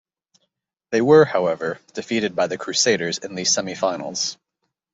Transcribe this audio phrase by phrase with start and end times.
[0.89, 4.35] They were however defeated by the Crusaders in the semi finals.